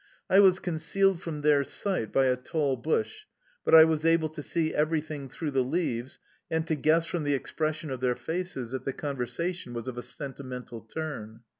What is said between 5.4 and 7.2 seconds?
the leaves, and to guess